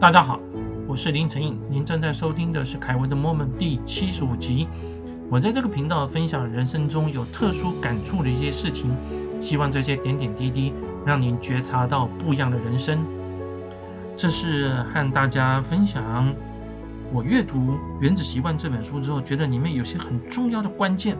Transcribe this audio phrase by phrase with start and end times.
[0.00, 0.40] 大家好，
[0.88, 4.66] 我是林成颖，您正在收听的是凯文的 Moment 第七十五集。
[5.28, 8.90] 我在这个频道分享人生中有特殊感触的一些事情，
[9.42, 10.72] 希望这些点点滴滴
[11.04, 13.04] 让您觉察到不一样的人生。
[14.16, 16.34] 这是和大家分享
[17.12, 17.58] 我阅读
[18.00, 21.14] 《原子习惯》这本书之后，觉得里面有些很重要的关键，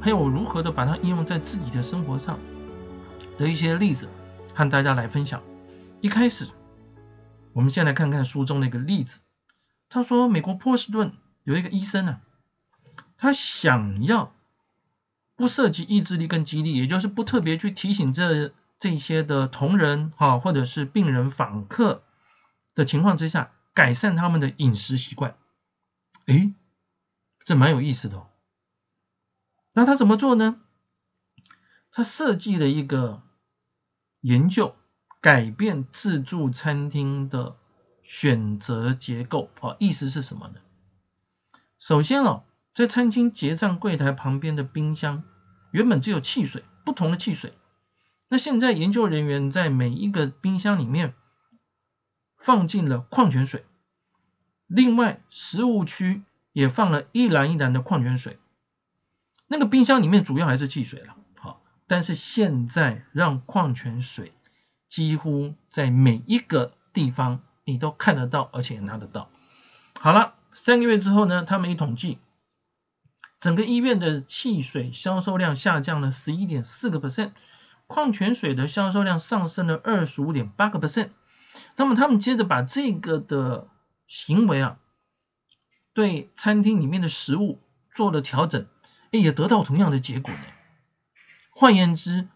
[0.00, 2.38] 还有我如何的把它应用在自己的生活上
[3.36, 4.06] 的一些例子，
[4.54, 5.42] 和大家来分享。
[6.00, 6.46] 一开始。
[7.54, 9.20] 我们先来看看书中的一个例子。
[9.88, 11.12] 他说，美国波士顿
[11.44, 12.20] 有一个医生呢，
[13.16, 14.34] 他想要
[15.36, 22.02] 不涉及意志力跟激励，也就是不特别去提醒这这些的同仁哈，或者是病人访客
[22.74, 25.36] 的情况之下，改善他们的饮食习惯。
[26.26, 26.52] 诶，
[27.44, 28.26] 这蛮有意思的哦。
[29.72, 30.60] 那他怎么做呢？
[31.92, 33.22] 他设计了一个
[34.20, 34.74] 研究。
[35.24, 37.56] 改变自助餐厅的
[38.02, 40.56] 选择结构啊，意思是什么呢？
[41.78, 42.44] 首先哦，
[42.74, 45.22] 在餐厅结账柜台旁边的冰箱
[45.70, 47.54] 原本只有汽水，不同的汽水。
[48.28, 51.14] 那现在研究人员在每一个冰箱里面
[52.36, 53.64] 放进了矿泉水，
[54.66, 56.20] 另外食物区
[56.52, 58.38] 也放了一篮一篮的矿泉水。
[59.46, 64.30] 那个冰箱里面主要还是汽水了，好，但是现在让矿泉水。
[64.94, 69.28] 几乎在每一个地方你都看得到，而且拿得到。
[69.98, 72.20] 好了，三个月之后呢，他们一统计，
[73.40, 77.32] 整个医院的汽水销售量下降了十一点四个 percent，
[77.88, 81.08] 矿泉水的销售量上升了二十五点八个 percent。
[81.74, 83.66] 那么他们接着把这个的
[84.06, 84.78] 行为啊，
[85.92, 87.60] 对餐厅里面的食物
[87.92, 88.68] 做了调整，
[89.10, 90.40] 也得到同样的结果呢。
[91.50, 92.28] 换言之，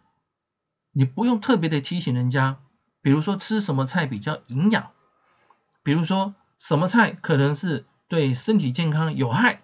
[0.98, 2.58] 你不用特别的提醒人家，
[3.02, 4.90] 比如说吃什么菜比较营养，
[5.84, 9.62] 比如说什么菜可能是对身体健康有害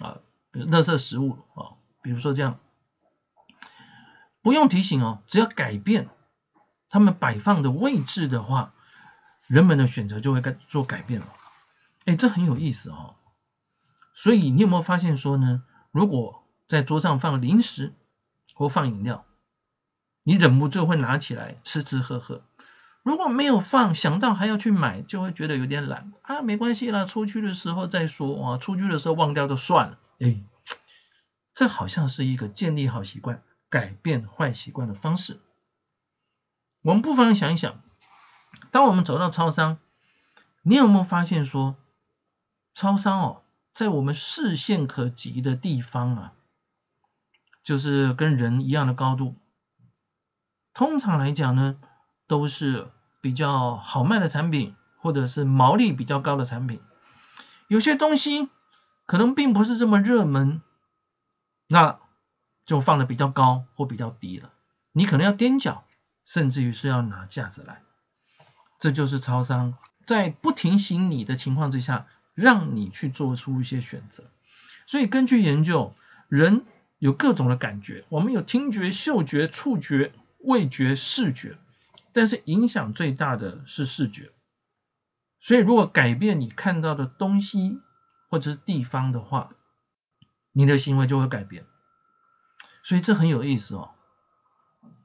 [0.00, 0.18] 啊，
[0.50, 2.58] 比如垃圾食物啊，比如说这样，
[4.42, 6.10] 不用提醒哦，只要改变
[6.90, 8.74] 他们摆放的位置的话，
[9.46, 11.32] 人们的选择就会改做改变了。
[12.04, 13.14] 哎，这很有意思哦。
[14.12, 15.64] 所以你有没有发现说呢？
[15.90, 17.94] 如果在桌上放零食
[18.52, 19.24] 或放饮料，
[20.28, 22.42] 你忍不住会拿起来吃吃喝喝，
[23.04, 29.98] 如果没有放，想到还要去买，就会觉得有点懒啊，没关系啦，出去的时候再说啊，出去的时候忘掉就算了。
[30.18, 30.42] 哎，
[31.54, 35.38] 这好像是一个建立好习惯、改变坏习惯的方式。
[36.82, 37.80] 我们不妨想一想，
[38.72, 39.78] 当我们走到超商，
[40.62, 41.76] 你有没有发现说，
[42.74, 46.32] 超商哦，在我们视线可及的地方啊，
[47.62, 49.36] 就是跟人一样的高度。
[50.76, 51.78] 通常来讲呢，
[52.26, 52.88] 都是
[53.22, 56.82] 比较好卖的产品，或者是毛利比较高的产品。
[57.66, 58.50] 有些东西
[59.06, 60.60] 可能并不是这么热门，
[61.66, 61.98] 那
[62.66, 64.50] 就放的比较高或比较低了。
[64.92, 65.82] 你可能要踮脚，
[66.26, 67.80] 甚至于是要拿架子来。
[68.78, 74.24] 这就是超商在不提醒你的情况之下，让你去做出一些选择。
[74.86, 75.94] 所以根据研究，
[76.28, 76.66] 人
[76.98, 80.12] 有各种的感觉，我们有听觉、嗅觉、触觉。
[80.38, 81.58] 味觉、视觉，
[82.12, 84.32] 但是影响最大的是视觉。
[85.40, 87.80] 所以，如果改变你看到的东西
[88.28, 89.50] 或者是地方的话，
[90.52, 91.64] 你的行为就会改变。
[92.82, 93.90] 所以这很有意思哦。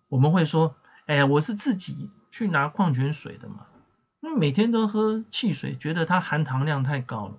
[0.07, 0.75] 我们会说
[1.07, 3.67] ：“哎呀，我是自己去拿矿泉水的嘛，
[4.19, 7.37] 那每天都喝汽水，觉得它含糖量太高了。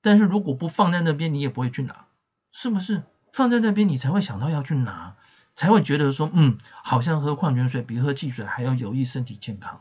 [0.00, 2.06] 但是如果不放在那边，你也不会去拿，
[2.50, 3.04] 是不是？
[3.32, 5.16] 放在那边，你才会想到要去拿。”
[5.54, 9.80] 才会觉得说，嗯，好像喝矿泉水比喝汽水还要有益身体健康。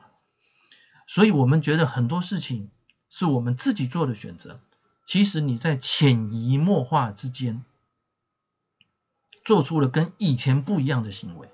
[1.08, 2.70] 所以，我们觉得很多事情
[3.10, 4.60] 是我们自己做的选择。
[5.06, 7.66] 其实你在潜移默化之间，
[9.44, 11.50] 做出了跟以前不一样的行为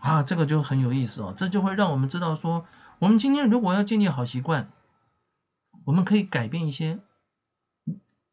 [0.00, 1.32] 啊，这个就很有意思哦。
[1.36, 2.66] 这就会让我们知道说，
[2.98, 4.70] 我们今天如果要建立好习惯，
[5.84, 6.98] 我们可以改变一些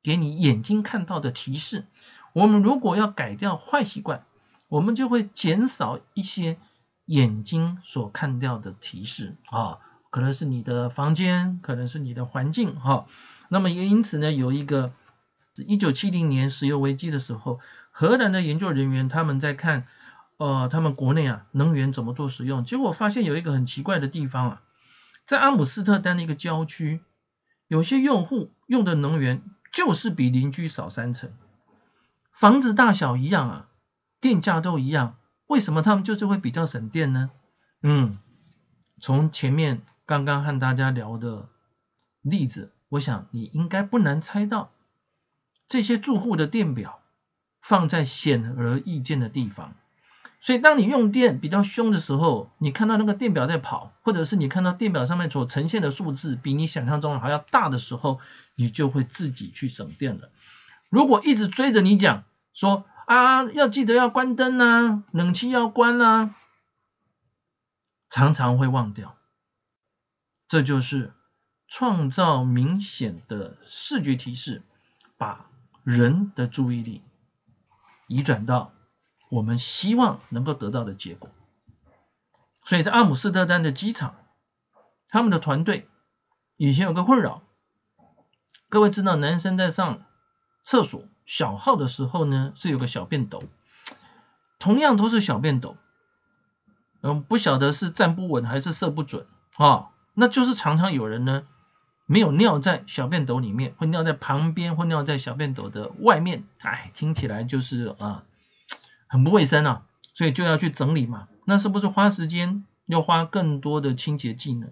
[0.03, 1.85] 给你眼睛看到的提示。
[2.33, 4.25] 我们如果要改掉坏习惯，
[4.67, 6.57] 我们就会减少一些
[7.05, 9.79] 眼睛所看到的提示啊，
[10.09, 13.05] 可能是你的房间，可能是你的环境哈。
[13.47, 14.91] 那么也因此呢，有一个
[15.55, 17.61] 一九七零年石油危机的时候，
[17.91, 19.87] 荷兰的研究人员他们在看
[20.35, 24.61] 呃他们国内啊能源怎么做使用，结果发现有一个很奇怪的地方啊，
[25.25, 26.99] 在阿姆斯特丹的一个郊区，
[27.69, 29.41] 有些用户用的能源
[29.71, 31.31] 就是比邻居少三成，
[32.33, 33.67] 房子大小一样啊。
[34.19, 35.17] 电价都一样，
[35.47, 37.29] 为什么他们就是会比较省电呢？
[37.81, 38.17] 嗯，
[38.99, 41.47] 从前面刚刚和大家聊的
[42.21, 44.71] 例子，我想你应该不难猜到，
[45.67, 46.99] 这些住户的电表
[47.61, 49.75] 放在显而易见的地方。
[50.39, 58.19] 所以，当你用电比较凶的时候，你看到那个电表在跑，或者是你看到电表上面所呈现的数字比你想象中的还要大的时候，
[58.55, 60.29] 你就会自己去省电了。
[60.89, 62.23] 如果一直追着你讲
[62.53, 66.35] 说啊，要记得要关灯啊，冷气要关啊，
[68.09, 69.15] 常常会忘掉。
[70.49, 71.13] 这就是
[71.67, 74.61] 创造明显的视觉提示，
[75.17, 75.49] 把
[75.83, 77.01] 人的注意力
[78.07, 78.73] 移转到。
[79.29, 81.29] 我们希望能够得到的结果，
[82.63, 84.15] 所以在阿姆斯特丹的机场，
[85.09, 85.89] 他们的团队
[86.55, 87.41] 以前有个困扰，
[88.69, 90.05] 各位知道，男生在上
[90.63, 93.43] 厕所小号的时候呢，是有个小便斗，
[94.57, 95.77] 同样都是小便斗，
[97.01, 99.27] 嗯，不晓得是站不稳还是射不准
[99.57, 101.45] 啊，那就是常常有人呢
[102.07, 108.23] 没有尿在小便斗里面，会尿在旁边，会尿在小便斗的外面，哎，听起来就是啊。
[109.09, 111.29] 很不卫生啊，所以就要去整理嘛。
[111.45, 114.67] 那是不是花时间，要花更多的清洁剂呢？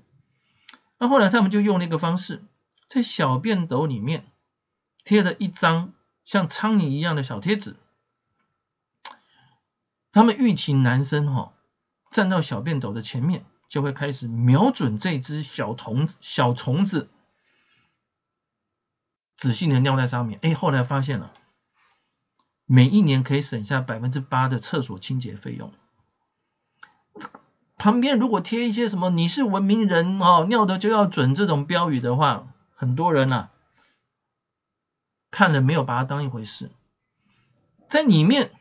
[0.97, 2.43] 那后来他们就用那个方式，
[2.89, 4.25] 在小便斗里面
[5.05, 5.93] 贴了一张
[6.25, 7.77] 像苍蝇一样的小贴纸。
[10.11, 11.53] 他们预期男生哈
[12.11, 17.09] 站到小便斗的前面，就会开始瞄准这只小虫小虫子，
[19.37, 20.39] 仔细的尿在上面。
[20.41, 21.31] 哎，后来发现了。
[22.67, 25.71] 每一年可以省下百分之八的厕所清洁费用。
[27.77, 33.51] 旁边如果贴一些什么“你是文明人哦，尿的就要准”这种标语的话，很多人啊
[35.35, 36.71] 看了没有把它当一回事。
[37.89, 38.53] 在里面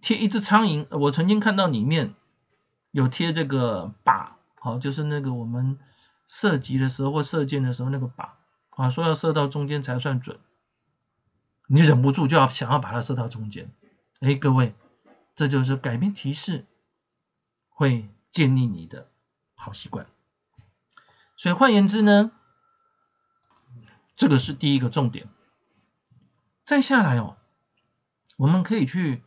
[0.00, 2.12] 贴一只苍蝇，我曾经看到里面
[2.90, 5.78] 有贴这个靶，好，就是那个我们
[6.26, 8.30] 射击的时候或射箭的时候那个靶
[8.70, 10.40] 啊，说要射到中间才算准。
[11.68, 13.70] 你忍不住就要想要把它射到中间，
[14.18, 14.74] 哎，各位，
[15.36, 16.66] 这就是改变提示
[17.68, 19.08] 会建立你的
[19.54, 20.08] 好习惯。
[21.36, 22.32] 所以换言之呢，
[24.16, 25.28] 这个是第一个重点。
[26.68, 27.38] 再下来哦，
[28.36, 29.22] 我们可以去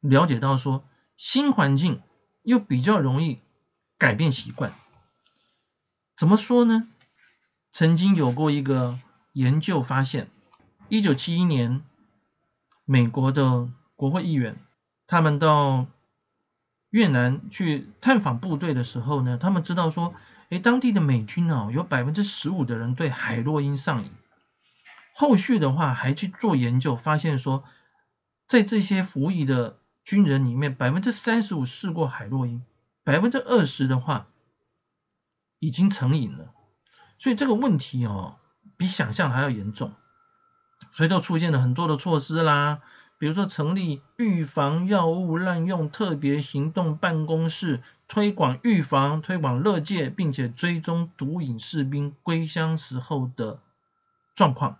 [0.00, 0.84] 了解到说，
[1.16, 2.02] 新环境
[2.42, 3.38] 又比较容易
[3.96, 4.74] 改变习惯。
[6.18, 6.86] 怎么说呢？
[7.72, 8.98] 曾经有过一个
[9.32, 10.28] 研究发现。
[10.90, 11.80] 一九七一年，
[12.84, 14.58] 美国的国会议员
[15.06, 15.86] 他们到
[16.90, 20.14] 越南去探访部队的时候呢，他们知道说，
[20.50, 24.10] 哎，当地的美军哦，有百分之十五的人对海洛因上瘾。
[25.18, 27.64] 后续的话还去做研究，发现说，
[28.46, 32.62] 在这些服役的军人里面，百分之三十五试过海洛因，
[33.02, 34.26] 百分之二十的话
[35.58, 36.52] 已经成瘾了。
[37.18, 38.36] 所以这个问题哦，
[38.76, 39.94] 比想象还要严重。
[40.92, 42.82] 所以就出现了很多的措施啦，
[43.16, 53.60] 比如说成立预防药物滥用特别行动办公室，推广预防、推广乐戒，并且追踪毒瘾士兵归乡时候的
[54.34, 54.76] 状况。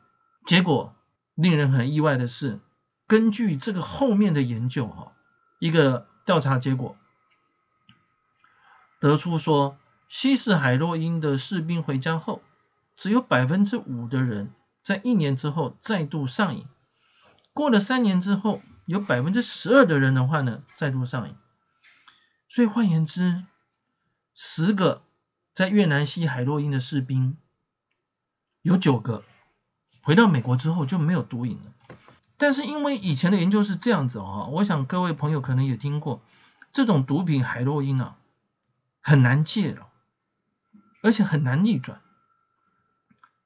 [0.46, 0.94] 结果
[1.34, 2.60] 令人很意外的是，
[3.06, 5.12] 根据这个后面的研究哈，
[5.58, 6.96] 一个调查结果
[9.00, 9.76] 得出说，
[10.08, 12.40] 吸食海洛因的士兵回家后，
[12.96, 14.52] 只有百分之五的人。
[14.82, 16.64] 在一年之后再度上瘾，
[17.52, 21.34] 过了三年之后，有百分之十二的人的话呢再度上瘾。
[22.48, 23.42] 所以换言之，
[24.32, 25.02] 十个
[25.54, 27.36] 在越南吸海洛因的士兵，
[28.62, 29.24] 有九个
[30.06, 31.96] 回到美国之后就没有毒瘾了。
[32.36, 36.22] 但是因为以前的研究是这样子哦，我想各位朋友可能也听过，
[36.72, 38.14] 这种毒品海洛因啊
[39.00, 39.88] 很难戒了，
[41.02, 41.98] 而且很难逆转。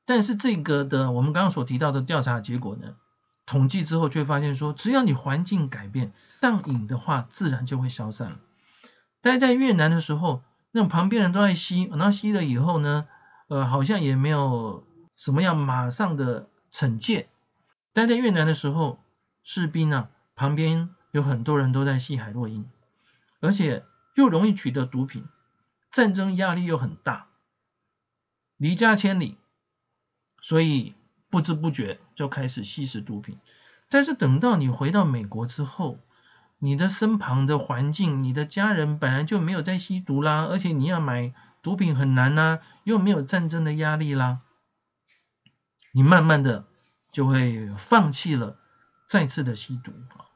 [0.05, 2.95] 但是这个的我们刚刚所提到的调查结果呢，
[3.47, 6.13] 统计之后却发现说，只要你环境改变，
[6.43, 8.37] 上瘾的话自然就会消散了。
[9.23, 13.07] 待在越南的时候，那种旁边人都在吸，然后吸了以后呢，
[13.49, 14.85] 呃，好像也没有
[15.17, 17.29] 什么样马上的惩戒。
[17.93, 19.01] 待在越南的时候，
[19.43, 22.65] 士兵啊旁边有很多人都在吸海洛因，
[23.41, 23.85] 而且
[24.15, 25.25] 又容易取得毒品，
[25.91, 27.27] 战争压力又很大，
[28.57, 29.37] 离家千里。
[30.43, 30.95] 所以
[31.29, 33.39] 不知不觉就开始吸食毒品，
[33.91, 35.99] 但是等到你回到美国之后，
[36.59, 44.41] 你的身旁的环境，你的家人本来就没有在吸毒啦，而且你要买毒品很难呐，又没有战争的压力啦，
[45.93, 46.65] 你慢慢的
[47.13, 48.57] 就会放弃了
[49.09, 50.27] 再次的吸毒啊。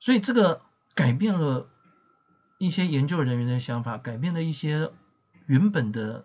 [0.00, 0.60] 所以这个
[0.94, 1.68] 改变了
[2.58, 4.90] 一些研究人员的想法，改变了一些
[5.46, 6.24] 原本的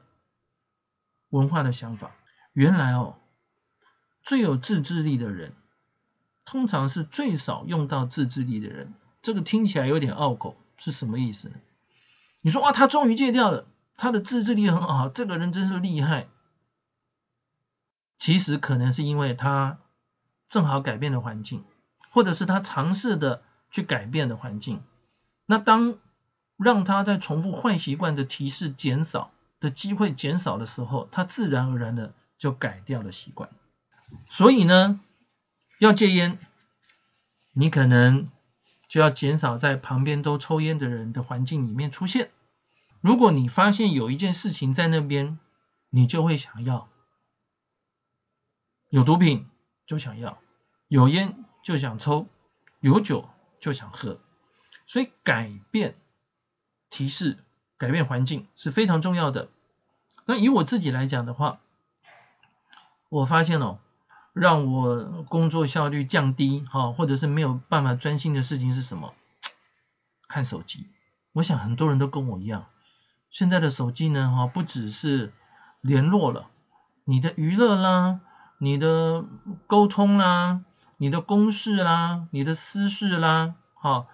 [1.29, 2.11] 文化的想法。
[2.53, 3.17] 原来哦，
[4.21, 5.53] 最有自制力的人，
[6.45, 8.93] 通常是最少用到自制力的人。
[9.21, 11.55] 这个听起来有点拗口，是什么意思呢？
[12.41, 16.27] 你说哇，他终于戒掉了，他的自制力很好，这个人真是厉害。
[18.23, 19.79] 其实可能是因为他
[20.47, 21.65] 正好改变了环境，
[22.09, 24.81] 或者是他尝试的去改变的环境。
[25.45, 25.97] 那当
[26.55, 33.49] 让他在重复坏习惯的提示减少的机会减少的时候，他自然而然的就改掉了习惯。
[34.29, 35.01] 所以呢，
[35.77, 36.39] 要戒烟，
[37.51, 38.29] 你可能
[38.87, 42.31] 就要减少在旁边都抽烟的人的环境里面出现。
[43.01, 45.37] 如果你发现有一件事情在那边，
[45.89, 46.87] 你就会想要。
[48.93, 49.47] 有毒品
[49.87, 50.37] 就想要，
[50.87, 52.27] 有烟就想抽，
[52.79, 53.27] 有酒
[53.59, 54.19] 就想喝，
[54.85, 55.95] 所以改变
[56.91, 57.39] 提示、
[57.79, 59.49] 改变环境是非常重要的。
[60.25, 61.59] 那以我自己来讲的话，
[63.09, 63.79] 我发现哦，
[64.31, 69.15] 让我工作效率降低，哈，或者是没有办法专心的事情是什么？
[70.27, 70.85] 看手机。
[71.31, 72.67] 我想很多人都跟我一样，
[73.31, 75.33] 现在的手机呢，哈，不只是
[75.81, 76.51] 联络了，
[77.05, 78.19] 你的娱乐啦。
[78.57, 79.25] 你的
[79.67, 80.63] 沟通啦，
[80.97, 84.07] 你的公事啦，你的私事啦，好，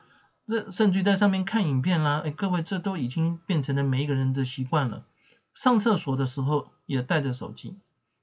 [0.48, 5.04] 这甚至在上面看影片啦，哎，各位这都已经变成了每一个人的习惯了。
[5.54, 7.80] 上厕所的时候也带着手机，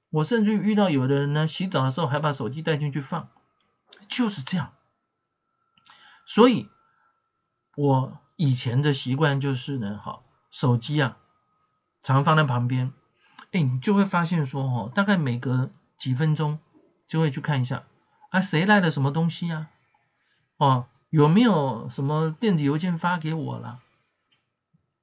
[0.09, 3.29] 我甚至遇到有的人呢，洗澡的时候还把手机带进去放，
[4.09, 4.73] 就是这样。
[6.25, 6.69] 所以，
[7.75, 11.17] 我以前的习惯就是呢，好，手机啊，
[12.01, 12.91] 常放在旁边，
[13.51, 16.59] 哎，你就会发现说，哦，大概每隔几分钟
[17.07, 17.83] 就会去看一下，
[18.29, 19.67] 啊，谁来了什么东西呀？
[20.57, 23.79] 哦，有没有什么电子邮件发给我了？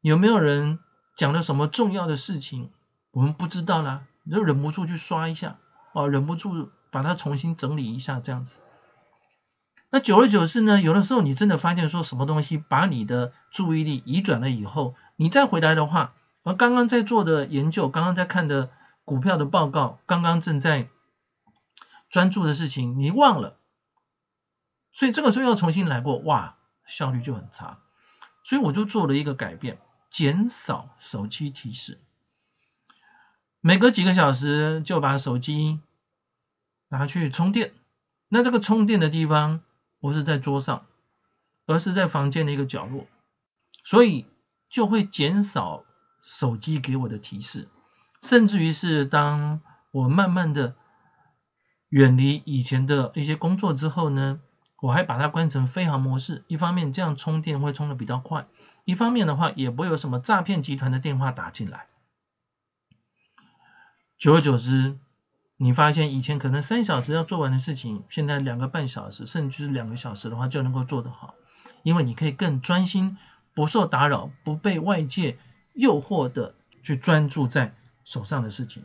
[0.01, 0.79] 有没有人
[1.17, 2.71] 讲了什么重要的事情？
[3.11, 5.59] 我们不知道啦，就忍不住去刷一下，
[5.93, 8.61] 哦，忍不住把它重新整理一下，这样子。
[9.91, 18.71] 那久而久之呢，有的时候你真的发现说什么东西把你的注意力移转了以后，你再回来的话，而刚刚在做的研究，刚刚在看的。
[19.05, 20.89] 股票的报告，刚刚正在
[22.11, 23.59] 专注的事情，你忘了，
[24.93, 26.57] 所以这个时候要重新来过，哇，
[26.87, 27.81] 效率就很差。
[28.45, 29.79] 所以我就做了一个改变，
[30.11, 31.99] 减少手机提示，
[33.61, 35.81] 每隔几个小时就把手机
[36.89, 37.73] 拿去充电。
[38.29, 39.61] 那这个充电的地方
[40.01, 40.87] 不是在桌上，
[41.67, 43.07] 而是在房间的一个角落，
[43.83, 44.27] 所以
[44.69, 45.85] 就会减少
[46.21, 47.69] 手机给我的提示。
[48.25, 50.75] 甚至于是当我慢慢的
[51.91, 54.41] 远离以前的一些工作之后呢，
[54.81, 56.43] 我还把它关成飞行模式。
[56.49, 58.47] 一方面这样充电会充的比较快，
[58.87, 61.87] 一方面的话也不会有什么诈骗集团的电话打进来。
[64.17, 64.99] 久而久之，
[65.59, 71.35] 你发现以前可能三小时要做完的事情，现在两个半小时，甚至是两个小时的话就能够做得好，
[71.83, 73.19] 因为你可以更专心，
[73.53, 75.37] 不受打扰，不被外界
[75.75, 77.75] 诱惑的去专注在。
[78.05, 78.85] 手上的事情，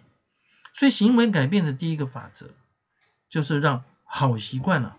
[0.73, 2.51] 所以行为改变的第一个法则，
[3.29, 4.97] 就是让好习惯啊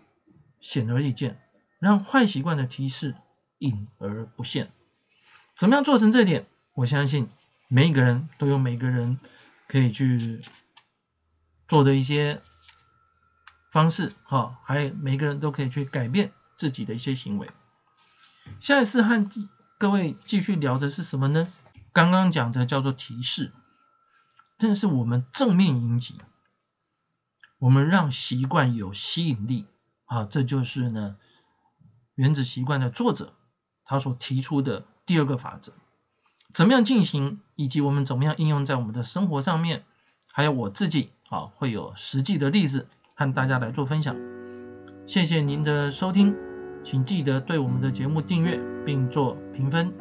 [0.61, 1.41] 显而易见，
[1.79, 3.15] 让坏习惯的提示
[3.59, 4.71] 隐而不现。
[5.57, 6.47] 怎么样做成这点？
[6.75, 7.29] 我相信
[7.69, 9.19] 每一个人都有每个人
[9.67, 10.43] 可以去
[11.67, 12.41] 做的一些
[13.71, 17.49] 方式，哈，还有每个人都可以去改变自己的一些行为。
[18.61, 19.29] 下一次和
[19.79, 21.53] 各位继续聊的是什么呢？
[21.93, 23.53] 刚刚讲的叫做提示。
[24.61, 26.15] 正是我们正面迎击，
[27.59, 29.67] 我们让习惯有吸引力
[30.05, 31.17] 啊，这就是呢
[32.15, 33.33] 原子习惯的作者
[33.85, 35.73] 他所提出的第二个法则。
[36.53, 39.85] 怎么样进行，以及我们怎么样应用在我们的生活上面，
[40.31, 44.17] 还有我自己啊会有实际的例子和大家来做分享。
[45.07, 46.37] 谢谢您的收听，
[46.85, 49.93] 请记得对我们的节目订阅并做评分。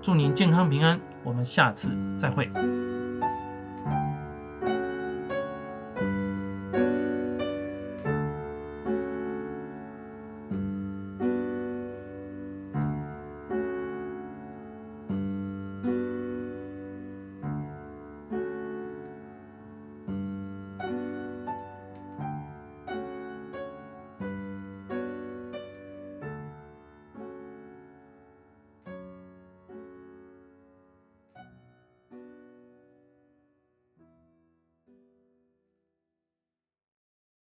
[0.00, 2.87] 祝您健康平安，我们下次再会。